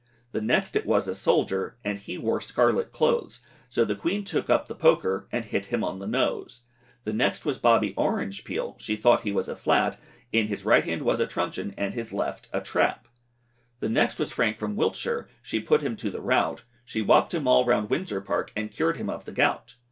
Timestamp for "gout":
19.31-19.75